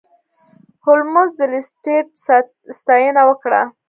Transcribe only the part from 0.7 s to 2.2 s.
هولمز د لیسټرډ